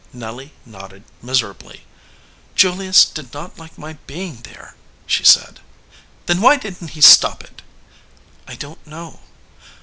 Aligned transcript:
Nelly 0.13 0.51
nodded 0.65 1.03
miserably. 1.21 1.85
"Julius 2.55 3.05
did 3.05 3.31
not 3.35 3.59
like 3.59 3.77
my 3.77 3.99
being 4.07 4.37
there," 4.41 4.75
she 5.05 5.23
said. 5.23 5.59
"Then 6.25 6.41
why 6.41 6.57
didn 6.57 6.87
t 6.87 6.93
he 6.95 7.01
stop 7.01 7.43
it?" 7.43 7.61
"I 8.47 8.55
don 8.55 8.77
t 8.77 8.89
know." 8.89 9.19